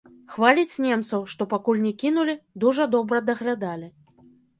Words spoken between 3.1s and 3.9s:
даглядалі.